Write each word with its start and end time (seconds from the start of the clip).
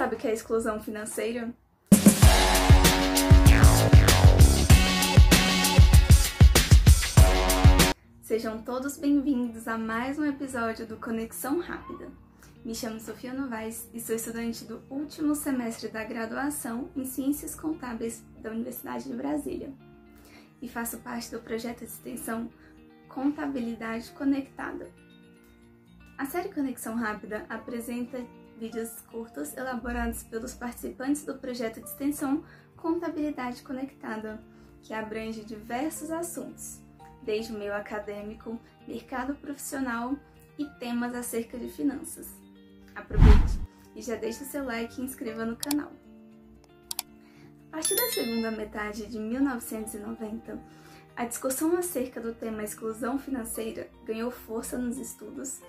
sabe 0.00 0.16
o 0.16 0.18
que 0.18 0.26
é 0.26 0.32
exclusão 0.32 0.80
financeira? 0.80 1.54
Sejam 8.22 8.62
todos 8.62 8.96
bem-vindos 8.96 9.68
a 9.68 9.76
mais 9.76 10.18
um 10.18 10.24
episódio 10.24 10.86
do 10.86 10.96
Conexão 10.96 11.60
Rápida. 11.60 12.08
Me 12.64 12.74
chamo 12.74 12.98
Sofia 12.98 13.32
Novaes 13.32 13.88
e 13.92 14.00
sou 14.00 14.16
estudante 14.16 14.64
do 14.64 14.82
último 14.88 15.34
semestre 15.34 15.88
da 15.88 16.04
graduação 16.04 16.90
em 16.96 17.04
Ciências 17.04 17.54
Contábeis 17.54 18.24
da 18.40 18.50
Universidade 18.50 19.04
de 19.08 19.14
Brasília 19.14 19.72
e 20.62 20.68
faço 20.68 20.98
parte 20.98 21.30
do 21.30 21.40
projeto 21.40 21.80
de 21.80 21.84
extensão 21.84 22.50
Contabilidade 23.08 24.10
Conectada. 24.12 24.90
A 26.16 26.26
série 26.26 26.52
Conexão 26.52 26.94
Rápida 26.96 27.44
apresenta 27.48 28.18
vídeos 28.60 29.00
curtos 29.10 29.56
elaborados 29.56 30.22
pelos 30.22 30.52
participantes 30.52 31.24
do 31.24 31.34
projeto 31.34 31.80
de 31.80 31.88
extensão 31.88 32.44
Contabilidade 32.76 33.62
Conectada, 33.62 34.38
que 34.82 34.92
abrange 34.92 35.42
diversos 35.42 36.10
assuntos 36.10 36.78
desde 37.22 37.54
o 37.54 37.58
meio 37.58 37.74
acadêmico, 37.74 38.60
mercado 38.86 39.34
profissional 39.34 40.14
e 40.58 40.66
temas 40.78 41.14
acerca 41.14 41.58
de 41.58 41.70
finanças. 41.70 42.28
Aproveite 42.94 43.58
e 43.96 44.02
já 44.02 44.16
deixe 44.16 44.44
seu 44.44 44.64
like 44.64 45.00
e 45.00 45.04
inscreva 45.04 45.46
no 45.46 45.56
canal. 45.56 45.90
A 47.68 47.76
partir 47.76 47.96
da 47.96 48.08
segunda 48.10 48.50
metade 48.50 49.06
de 49.06 49.18
1990, 49.18 50.60
a 51.16 51.24
discussão 51.24 51.76
acerca 51.78 52.20
do 52.20 52.34
tema 52.34 52.62
exclusão 52.62 53.18
financeira 53.18 53.88
ganhou 54.04 54.30
força 54.30 54.76
nos 54.76 54.98
estudos 54.98 55.60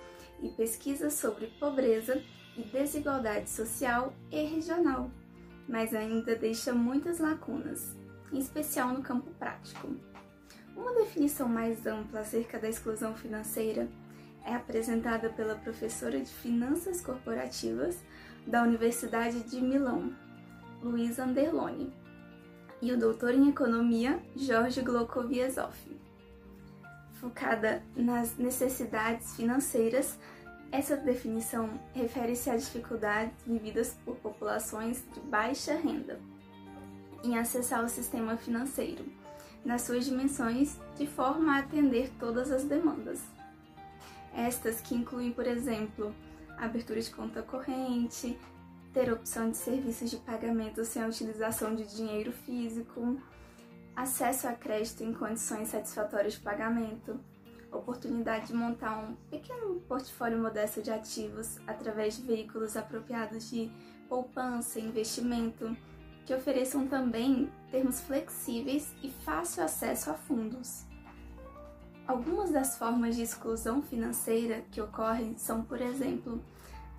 e 0.42 0.50
pesquisas 0.50 1.14
sobre 1.14 1.46
pobreza 1.58 2.22
desigualdade 2.60 3.48
social 3.48 4.12
e 4.30 4.42
regional, 4.44 5.10
mas 5.68 5.94
ainda 5.94 6.36
deixa 6.36 6.72
muitas 6.72 7.18
lacunas, 7.18 7.96
em 8.32 8.38
especial 8.38 8.88
no 8.88 9.02
campo 9.02 9.30
prático. 9.38 9.88
Uma 10.76 10.92
definição 10.94 11.48
mais 11.48 11.86
ampla 11.86 12.20
acerca 12.20 12.58
da 12.58 12.68
exclusão 12.68 13.14
financeira 13.14 13.88
é 14.44 14.54
apresentada 14.54 15.28
pela 15.30 15.54
professora 15.54 16.18
de 16.20 16.30
Finanças 16.30 17.00
Corporativas 17.00 17.98
da 18.46 18.62
Universidade 18.62 19.42
de 19.44 19.60
Milão, 19.60 20.12
Luiza 20.82 21.24
Anderloni, 21.24 21.92
e 22.80 22.90
o 22.90 22.98
doutor 22.98 23.32
em 23.32 23.48
Economia, 23.48 24.20
Jorge 24.34 24.80
Glokoviesov. 24.82 25.76
Focada 27.20 27.82
nas 27.94 28.36
necessidades 28.36 29.36
financeiras, 29.36 30.18
essa 30.72 30.96
definição 30.96 31.68
refere-se 31.94 32.48
a 32.48 32.56
dificuldades 32.56 33.34
vividas 33.46 33.94
por 34.06 34.16
populações 34.16 35.04
de 35.12 35.20
baixa 35.20 35.74
renda 35.74 36.18
em 37.22 37.38
acessar 37.38 37.84
o 37.84 37.88
sistema 37.88 38.38
financeiro 38.38 39.04
nas 39.64 39.82
suas 39.82 40.06
dimensões 40.06 40.76
de 40.96 41.06
forma 41.06 41.54
a 41.54 41.58
atender 41.58 42.10
todas 42.18 42.50
as 42.50 42.64
demandas. 42.64 43.20
Estas 44.34 44.80
que 44.80 44.94
incluem, 44.94 45.30
por 45.30 45.46
exemplo, 45.46 46.12
abertura 46.56 47.00
de 47.00 47.10
conta 47.10 47.42
corrente, 47.42 48.36
ter 48.94 49.12
opção 49.12 49.50
de 49.50 49.58
serviços 49.58 50.10
de 50.10 50.16
pagamento 50.16 50.84
sem 50.84 51.02
a 51.02 51.06
utilização 51.06 51.74
de 51.74 51.84
dinheiro 51.94 52.32
físico, 52.32 53.20
acesso 53.94 54.48
a 54.48 54.52
crédito 54.52 55.04
em 55.04 55.12
condições 55.12 55.68
satisfatórias 55.68 56.32
de 56.32 56.40
pagamento, 56.40 57.20
oportunidade 57.72 58.48
de 58.48 58.54
montar 58.54 58.98
um 58.98 59.14
pequeno 59.30 59.80
portfólio 59.88 60.38
modesto 60.38 60.82
de 60.82 60.90
ativos 60.90 61.58
através 61.66 62.16
de 62.16 62.22
veículos 62.22 62.76
apropriados 62.76 63.50
de 63.50 63.70
poupança 64.08 64.78
e 64.78 64.84
investimento 64.84 65.76
que 66.26 66.34
ofereçam 66.34 66.86
também 66.86 67.50
termos 67.70 68.00
flexíveis 68.00 68.92
e 69.02 69.10
fácil 69.10 69.64
acesso 69.64 70.10
a 70.10 70.14
fundos. 70.14 70.84
Algumas 72.06 72.50
das 72.50 72.76
formas 72.76 73.16
de 73.16 73.22
exclusão 73.22 73.80
financeira 73.82 74.62
que 74.70 74.80
ocorrem 74.80 75.36
são, 75.36 75.62
por 75.62 75.80
exemplo, 75.80 76.42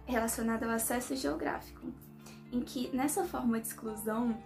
relacionadas 0.06 0.68
ao 0.68 0.76
acesso 0.76 1.16
geográfico, 1.16 1.88
em 2.52 2.62
que 2.62 2.90
nessa 2.96 3.24
forma 3.24 3.60
de 3.60 3.68
exclusão 3.68 4.38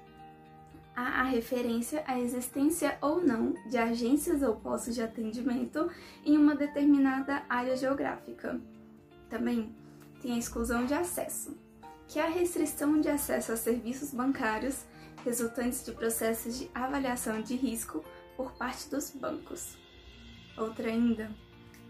há 0.97 1.21
a 1.21 1.23
referência 1.23 2.03
à 2.07 2.19
existência 2.19 2.97
ou 3.01 3.23
não 3.23 3.53
de 3.69 3.77
agências 3.77 4.41
ou 4.41 4.55
postos 4.55 4.95
de 4.95 5.03
atendimento 5.03 5.91
em 6.25 6.35
uma 6.35 6.55
determinada 6.55 7.43
área 7.47 7.77
geográfica. 7.77 8.59
Também 9.29 9.75
tem 10.19 10.33
a 10.33 10.39
exclusão 10.39 10.87
de 10.87 10.95
acesso, 10.95 11.55
que 12.07 12.17
é 12.17 12.25
a 12.25 12.29
restrição 12.29 12.99
de 12.99 13.09
acesso 13.09 13.51
a 13.51 13.55
serviços 13.55 14.11
bancários 14.11 14.85
resultantes 15.23 15.85
de 15.85 15.91
processos 15.91 16.57
de 16.57 16.71
avaliação 16.73 17.43
de 17.43 17.55
risco 17.55 18.03
por 18.35 18.53
parte 18.53 18.89
dos 18.89 19.11
bancos. 19.11 19.77
Outra 20.57 20.87
ainda 20.87 21.29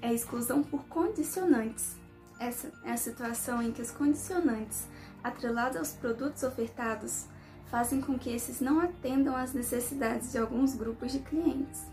é 0.02 0.10
a 0.10 0.14
exclusão 0.14 0.62
por 0.62 0.84
condicionantes. 0.88 1.96
Essa 2.42 2.74
é 2.84 2.92
a 2.92 2.98
situação 2.98 3.62
em 3.62 3.72
que 3.72 3.82
os 3.82 3.90
condicionantes, 3.90 4.86
atrelados 5.24 5.78
aos 5.78 5.94
produtos 5.94 6.44
ofertados, 6.44 7.26
fazem 7.70 8.02
com 8.02 8.18
que 8.18 8.30
esses 8.30 8.62
não 8.62 8.80
atendam 8.80 9.36
às 9.36 9.54
necessidades 9.54 10.32
de 10.32 10.38
alguns 10.38 10.76
grupos 10.76 11.12
de 11.12 11.20
clientes. 11.20 11.86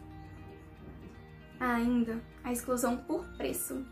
Há 1.59 1.75
ainda 1.75 2.21
a 2.43 2.53
exclusão 2.53 2.97
por 2.97 3.25
preço, 3.37 3.85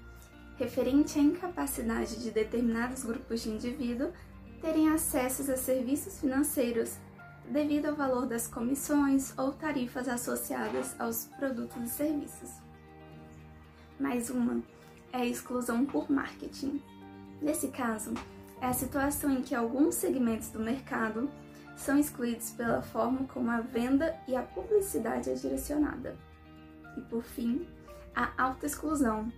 referente 0.57 1.19
à 1.19 1.23
incapacidade 1.23 2.23
de 2.23 2.31
determinados 2.31 3.05
grupos 3.05 3.43
de 3.43 3.51
indivíduo 3.51 4.13
terem 4.61 4.91
acesso 4.91 5.51
a 5.51 5.57
serviços 5.57 6.21
financeiros 6.21 6.97
devido 7.49 7.87
ao 7.87 7.97
valor 7.97 8.27
das 8.27 8.47
comissões 8.47 9.37
ou 9.37 9.53
tarifas 9.53 10.09
associadas 10.09 10.95
aos 11.01 11.27
produtos 11.39 11.83
e 11.83 11.89
serviços. 11.89 12.51
Mais 13.99 14.31
uma 14.31 14.63
é 15.13 15.19
a 15.19 15.27
exclusão 15.27 15.85
por 15.85 16.11
marketing. 16.11 16.81
Nesse 17.41 17.69
caso, 17.69 18.15
é 18.61 18.67
a 18.67 18.73
situação 18.73 19.33
em 19.33 19.43
que 19.43 19.55
alguns 19.55 19.97
segmentos 19.97 20.49
do 20.51 20.61
mercado 20.61 21.29
são 21.77 21.99
excluídos 21.99 22.51
pela 22.51 22.83
forma 22.83 23.27
como 23.29 23.51
a 23.51 23.61
venda 23.61 24.17
e 24.29 24.37
a 24.37 24.43
publicidade 24.43 25.31
é 25.31 25.35
direcionada. 25.35 26.17
E 26.97 27.01
por 27.03 27.23
fim, 27.23 27.67
a 28.15 28.31
autoexclusão, 28.43 29.33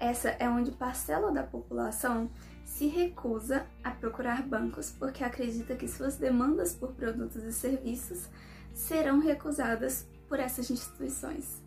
essa 0.00 0.30
é 0.30 0.48
onde 0.48 0.70
parcela 0.70 1.32
da 1.32 1.42
população 1.42 2.30
se 2.64 2.86
recusa 2.86 3.66
a 3.82 3.90
procurar 3.90 4.42
bancos 4.42 4.94
porque 4.96 5.24
acredita 5.24 5.74
que 5.74 5.88
suas 5.88 6.16
demandas 6.16 6.74
por 6.74 6.92
produtos 6.92 7.42
e 7.42 7.52
serviços 7.52 8.28
serão 8.72 9.18
recusadas 9.18 10.06
por 10.28 10.38
essas 10.38 10.70
instituições. 10.70 11.62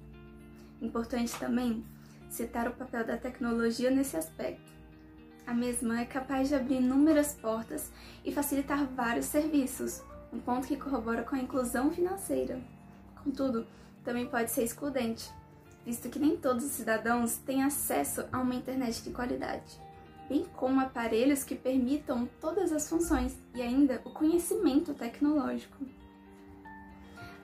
Importante 0.82 1.38
também 1.38 1.84
citar 2.30 2.68
o 2.68 2.74
papel 2.74 3.06
da 3.06 3.18
tecnologia 3.18 3.92
nesse 3.92 4.16
aspecto. 4.16 4.81
A 5.46 5.54
mesma 5.54 6.02
é 6.02 6.06
capaz 6.06 6.50
de 6.50 6.56
abrir 6.56 6.78
inúmeras 6.78 7.34
portas 7.34 7.92
e 8.24 8.32
facilitar 8.32 8.86
vários 8.86 9.26
serviços, 9.26 10.02
um 10.32 10.40
ponto 10.40 10.68
que 10.68 10.78
corrobora 10.78 11.24
com 11.24 11.36
a 11.36 11.40
inclusão 11.40 11.92
financeira. 11.92 12.62
Contudo, 13.24 13.68
também 14.04 14.28
pode 14.28 14.50
ser 14.52 14.64
excludente, 14.64 15.32
visto 15.86 16.10
que 16.10 16.20
nem 16.20 16.38
todos 16.38 16.64
os 16.64 16.72
cidadãos 16.72 17.38
têm 17.38 17.64
acesso 17.64 18.26
a 18.32 18.40
uma 18.40 18.56
internet 18.56 19.04
de 19.04 19.12
qualidade, 19.12 19.80
bem 20.30 20.46
como 20.56 20.80
aparelhos 20.80 21.44
que 21.44 21.56
permitam 21.56 22.30
todas 22.40 22.72
as 22.72 22.88
funções 22.88 23.38
e 23.54 23.62
ainda 23.62 24.02
o 24.06 24.12
conhecimento 24.12 24.94
tecnológico. 24.94 25.86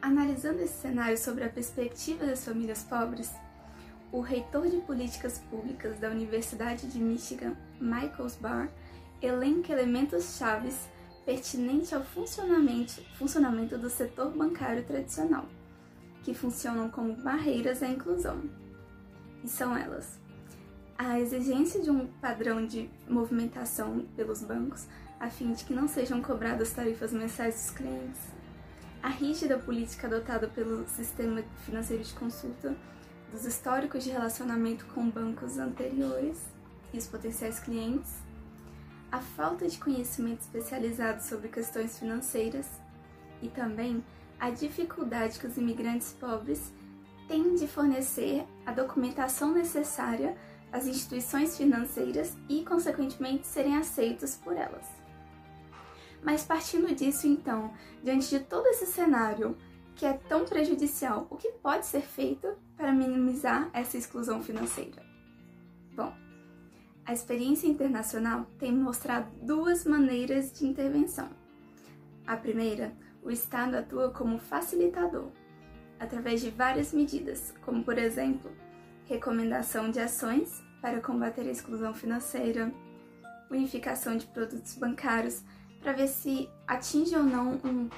Analisando 0.01 0.61
esse 0.61 0.81
cenário 0.81 1.17
sobre 1.17 1.43
a 1.43 1.50
perspectiva 1.50 2.25
das 2.25 2.45
famílias 2.45 2.83
pobres, 2.83 3.33
o 4.12 4.21
reitor 4.21 4.68
de 4.68 4.77
políticas 4.77 5.39
públicas 5.50 6.00
da 6.00 6.09
Universidade 6.09 6.88
de 6.88 7.00
Michigan, 7.00 7.56
Michael 7.80 8.31
Barr, 8.39 8.69
elenca 9.21 9.74
elementos 9.74 10.38
chaves 10.38 10.88
pertinentes 11.25 11.92
ao 11.92 12.04
funcionamento, 12.04 13.01
funcionamento 13.18 13.77
do 13.77 13.89
setor 13.89 14.31
bancário 14.31 14.83
tradicional 14.86 15.45
que 16.24 16.33
funcionam 16.33 16.89
como 16.89 17.15
barreiras 17.15 17.81
à 17.81 17.88
inclusão. 17.88 18.44
E 19.44 19.48
são 19.48 19.75
elas: 19.75 20.19
a 20.98 21.19
exigência 21.19 21.81
de 21.81 21.89
um 21.89 22.07
padrão 22.21 22.65
de 22.65 22.89
movimentação 23.07 24.06
pelos 24.15 24.42
bancos, 24.42 24.88
a 25.19 25.30
fim 25.30 25.53
de 25.53 25.63
que 25.63 25.74
não 25.74 25.88
sejam 25.88 26.21
cobradas 26.21 26.74
tarifas 26.74 27.12
mensais 27.12 27.56
dos 27.56 27.71
clientes, 27.71 28.21
a 29.01 29.10
rígida 29.10 29.57
política 29.57 30.07
adotada 30.07 30.48
pelo 30.48 30.88
sistema 30.88 31.44
financeiro 31.65 32.03
de 32.03 32.13
consulta 32.13 32.75
dos 33.31 33.45
históricos 33.45 34.03
de 34.03 34.09
relacionamento 34.09 34.85
com 34.88 35.09
bancos 35.09 35.57
anteriores 35.57 36.41
e 36.94 36.97
os 36.97 37.07
potenciais 37.07 37.59
clientes, 37.59 38.12
a 39.12 39.19
falta 39.19 39.68
de 39.68 39.77
conhecimento 39.77 40.41
especializado 40.41 41.21
sobre 41.24 41.47
questões 41.47 41.97
financeiras 41.97 42.68
e 43.41 43.47
também 43.50 44.03
a 44.39 44.50
dificuldade 44.50 45.39
que 45.39 45.47
os 45.47 45.57
imigrantes 45.57 46.13
pobres 46.13 46.71
têm 47.27 47.56
de 47.56 47.68
fornecer 47.68 48.45
a 48.65 48.71
documentação 48.71 49.53
necessária 49.53 50.38
às 50.71 50.85
instituições 50.85 51.57
financeiras 51.57 52.35
e, 52.47 52.63
consequentemente, 52.63 53.47
serem 53.47 53.75
aceitos 53.75 54.35
por 54.35 54.56
elas. 54.56 54.85
Mas 56.24 56.44
partindo 56.44 56.94
disso, 56.94 57.27
então, 57.27 57.71
diante 58.03 58.29
de 58.29 58.39
todo 58.39 58.68
esse 58.68 58.85
cenário 58.85 59.57
que 59.97 60.05
é 60.05 60.13
tão 60.13 60.45
prejudicial, 60.45 61.25
o 61.29 61.35
que 61.35 61.51
pode 61.53 61.85
ser 61.85 62.01
feito 62.01 62.47
para 62.77 62.94
minimizar 62.94 63.69
essa 63.73 63.97
exclusão 63.97 64.44
financeira? 64.44 65.03
Bom, 65.95 66.13
a 67.03 67.13
experiência 67.13 67.67
internacional 67.67 68.45
tem 68.59 68.71
mostrado 68.71 69.27
duas 69.41 69.85
maneiras 69.85 70.53
de 70.53 70.67
intervenção. 70.67 71.29
A 72.27 72.38
primeira, 72.38 72.94
o 73.23 73.31
Estado 73.31 73.75
atua 73.75 74.11
como 74.11 74.38
facilitador, 74.38 75.31
através 76.00 76.41
de 76.41 76.51
várias 76.51 76.93
medidas, 76.93 77.53
como 77.65 77.83
por 77.83 77.97
exemplo, 77.97 78.51
recomendação 79.05 79.89
de 79.89 80.00
ações 80.00 80.61
para 80.79 81.01
combater 81.01 81.41
a 81.41 81.51
exclusão 81.51 81.93
financeira, 81.93 82.71
unificação 83.50 84.15
de 84.15 84.27
produtos 84.27 84.75
bancários 84.75 85.41
para 85.81 85.93
ver 85.93 86.07
se 86.07 86.47
atinge 86.67 87.15
ou 87.15 87.23
não 87.23 87.53
um, 87.63 87.89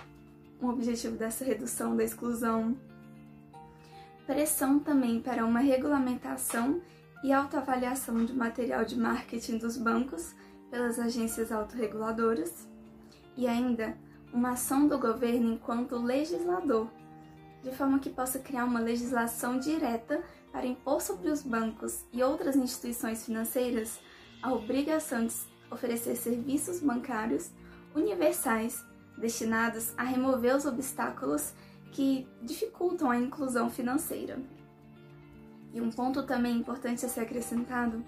um 0.61 0.69
objetivo 0.69 1.15
dessa 1.15 1.43
redução 1.43 1.95
da 1.95 2.03
exclusão, 2.03 2.77
pressão 4.25 4.79
também 4.79 5.21
para 5.21 5.45
uma 5.45 5.59
regulamentação 5.59 6.81
e 7.23 7.33
autoavaliação 7.33 8.23
de 8.25 8.33
material 8.33 8.85
de 8.85 8.97
marketing 8.97 9.57
dos 9.57 9.77
bancos 9.77 10.33
pelas 10.69 10.99
agências 10.99 11.51
autorreguladoras, 11.51 12.67
e 13.35 13.47
ainda 13.47 13.97
uma 14.33 14.51
ação 14.51 14.87
do 14.87 14.99
governo 14.99 15.53
enquanto 15.53 15.97
legislador, 15.97 16.87
de 17.63 17.71
forma 17.71 17.99
que 17.99 18.09
possa 18.09 18.39
criar 18.39 18.65
uma 18.65 18.79
legislação 18.79 19.57
direta 19.57 20.21
para 20.51 20.65
impor 20.65 21.01
sobre 21.01 21.29
os 21.29 21.41
bancos 21.41 22.03
e 22.13 22.21
outras 22.21 22.55
instituições 22.55 23.25
financeiras 23.25 23.99
a 24.41 24.53
obrigação 24.53 25.25
de 25.25 25.33
oferecer 25.71 26.15
serviços 26.15 26.79
bancários 26.79 27.51
universais 27.95 28.83
destinados 29.19 29.93
a 29.97 30.03
remover 30.03 30.55
os 30.55 30.65
obstáculos 30.65 31.53
que 31.91 32.27
dificultam 32.41 33.09
a 33.09 33.17
inclusão 33.17 33.69
financeira. 33.69 34.39
E 35.73 35.81
um 35.81 35.91
ponto 35.91 36.23
também 36.23 36.57
importante 36.57 37.05
a 37.05 37.09
ser 37.09 37.21
acrescentado 37.21 38.03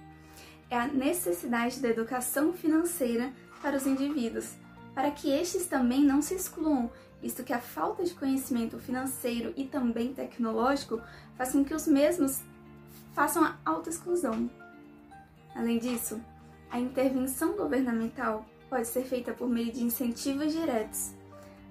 é 0.69 0.77
a 0.77 0.87
necessidade 0.87 1.79
da 1.79 1.89
educação 1.89 2.53
financeira 2.53 3.33
para 3.61 3.75
os 3.75 3.85
indivíduos, 3.85 4.55
para 4.95 5.11
que 5.11 5.29
estes 5.29 5.67
também 5.67 6.03
não 6.03 6.21
se 6.21 6.33
excluam, 6.33 6.89
visto 7.21 7.43
que 7.43 7.53
a 7.53 7.59
falta 7.59 8.03
de 8.03 8.13
conhecimento 8.13 8.79
financeiro 8.79 9.53
e 9.55 9.65
também 9.65 10.13
tecnológico 10.13 11.01
faz 11.35 11.51
com 11.51 11.63
que 11.63 11.73
os 11.73 11.87
mesmos 11.87 12.41
façam 13.13 13.43
a 13.43 13.57
autoexclusão. 13.65 14.49
Além 15.53 15.77
disso, 15.77 16.21
a 16.69 16.79
intervenção 16.79 17.55
governamental 17.57 18.45
pode 18.71 18.87
ser 18.87 19.03
feita 19.03 19.33
por 19.33 19.49
meio 19.49 19.69
de 19.69 19.83
incentivos 19.83 20.53
diretos, 20.53 21.13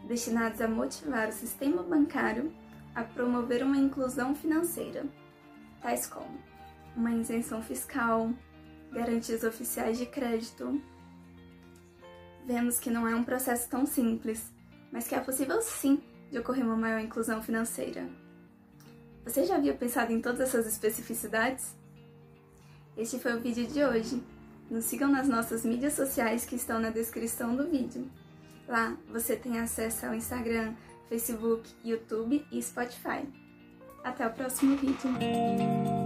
destinados 0.07 0.61
a 0.61 0.69
motivar 0.69 1.31
o 1.31 1.33
sistema 1.33 1.83
bancário 1.83 2.53
a 2.95 3.03
promover 3.03 3.65
uma 3.65 3.79
inclusão 3.79 4.35
financeira, 4.35 5.07
tais 5.81 6.07
como 6.07 6.39
uma 6.95 7.13
isenção 7.13 7.63
fiscal, 7.63 8.31
garantias 8.93 9.45
oficiais 9.45 9.97
de 9.97 10.05
crédito. 10.05 10.79
Vemos 12.47 12.79
que 12.79 12.91
não 12.91 13.09
é 13.09 13.15
um 13.15 13.25
processo 13.25 13.71
tão 13.71 13.87
simples, 13.87 14.53
mas 14.93 15.09
que 15.09 15.15
é 15.15 15.21
possível 15.21 15.63
sim 15.63 16.03
de 16.31 16.39
ocorrer 16.39 16.67
uma 16.67 16.77
maior 16.77 17.01
inclusão 17.01 17.43
financeira. 17.43 18.07
Você 19.25 19.47
já 19.47 19.57
havia 19.57 19.73
pensado 19.73 20.13
em 20.13 20.21
todas 20.21 20.41
essas 20.41 20.67
especificidades? 20.67 21.75
Este 22.95 23.19
foi 23.19 23.33
o 23.33 23.41
vídeo 23.41 23.67
de 23.67 23.83
hoje. 23.83 24.23
Nos 24.71 24.85
sigam 24.85 25.11
nas 25.11 25.29
nossas 25.29 25.65
mídias 25.65 25.95
sociais 25.95 26.47
que 26.47 26.55
estão 26.55 26.79
na 26.79 26.91
descrição 26.91 27.57
do 27.57 27.69
vídeo. 27.69 28.09
Lá 28.69 28.97
você 29.11 29.35
tem 29.35 29.59
acesso 29.59 30.07
ao 30.07 30.15
Instagram, 30.15 30.75
Facebook, 31.09 31.69
YouTube 31.85 32.47
e 32.53 32.63
Spotify. 32.63 33.29
Até 34.05 34.27
o 34.27 34.33
próximo 34.33 34.77
vídeo! 34.77 36.00